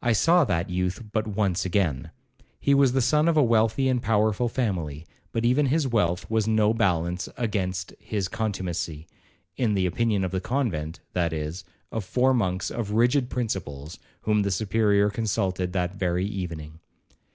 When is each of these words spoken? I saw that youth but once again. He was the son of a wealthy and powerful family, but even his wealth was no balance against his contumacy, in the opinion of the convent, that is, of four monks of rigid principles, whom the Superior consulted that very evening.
I 0.00 0.14
saw 0.14 0.44
that 0.46 0.70
youth 0.70 1.02
but 1.12 1.26
once 1.26 1.66
again. 1.66 2.12
He 2.58 2.72
was 2.72 2.92
the 2.92 3.02
son 3.02 3.28
of 3.28 3.36
a 3.36 3.42
wealthy 3.42 3.88
and 3.88 4.00
powerful 4.02 4.48
family, 4.48 5.06
but 5.32 5.44
even 5.44 5.66
his 5.66 5.86
wealth 5.86 6.24
was 6.30 6.48
no 6.48 6.72
balance 6.72 7.28
against 7.36 7.92
his 7.98 8.26
contumacy, 8.26 9.06
in 9.58 9.74
the 9.74 9.84
opinion 9.84 10.24
of 10.24 10.30
the 10.30 10.40
convent, 10.40 11.00
that 11.12 11.34
is, 11.34 11.66
of 11.92 12.06
four 12.06 12.32
monks 12.32 12.70
of 12.70 12.92
rigid 12.92 13.28
principles, 13.28 13.98
whom 14.22 14.40
the 14.40 14.50
Superior 14.50 15.10
consulted 15.10 15.74
that 15.74 15.94
very 15.94 16.24
evening. 16.24 16.80